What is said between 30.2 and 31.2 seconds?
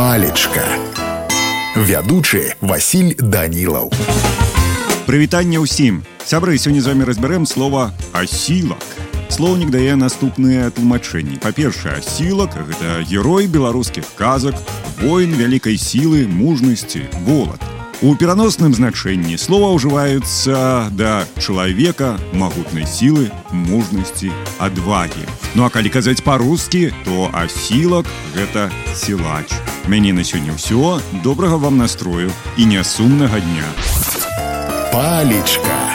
сёння ўсё,